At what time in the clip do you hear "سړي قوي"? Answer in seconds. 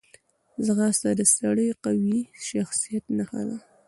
1.35-2.19